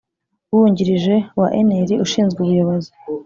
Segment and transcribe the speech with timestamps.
[0.53, 2.89] Wungirije wa unr ushinzwe ubuyobozi